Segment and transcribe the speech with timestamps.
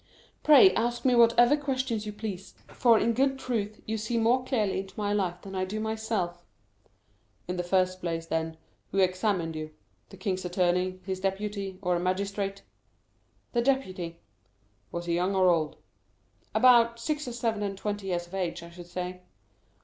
[0.41, 4.79] "Pray ask me whatever questions you please; for, in good truth, you see more clearly
[4.79, 6.43] into my life than I do myself."
[7.47, 8.57] "In the first place, then,
[8.89, 12.63] who examined you,—the king's attorney, his deputy, or a magistrate?"
[13.53, 14.17] "The deputy."
[14.91, 15.75] "Was he young or old?"
[16.55, 19.21] "About six or seven and twenty years of age, I should say."